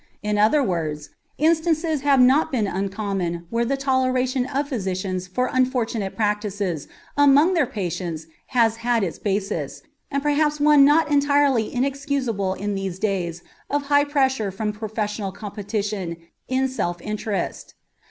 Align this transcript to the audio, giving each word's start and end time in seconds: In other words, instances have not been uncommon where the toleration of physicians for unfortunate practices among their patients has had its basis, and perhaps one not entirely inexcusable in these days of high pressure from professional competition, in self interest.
In 0.23 0.39
other 0.39 0.63
words, 0.63 1.11
instances 1.37 2.01
have 2.01 2.19
not 2.19 2.51
been 2.51 2.65
uncommon 2.65 3.45
where 3.51 3.65
the 3.65 3.77
toleration 3.77 4.47
of 4.47 4.67
physicians 4.67 5.27
for 5.27 5.47
unfortunate 5.53 6.15
practices 6.15 6.87
among 7.15 7.53
their 7.53 7.67
patients 7.67 8.25
has 8.47 8.77
had 8.77 9.03
its 9.03 9.19
basis, 9.19 9.83
and 10.09 10.23
perhaps 10.23 10.59
one 10.59 10.83
not 10.85 11.11
entirely 11.11 11.71
inexcusable 11.71 12.55
in 12.55 12.73
these 12.73 12.97
days 12.97 13.43
of 13.69 13.83
high 13.93 14.03
pressure 14.05 14.49
from 14.49 14.73
professional 14.73 15.31
competition, 15.31 16.17
in 16.47 16.67
self 16.67 16.99
interest. 17.03 17.75